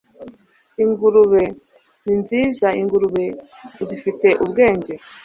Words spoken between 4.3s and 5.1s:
ubwenge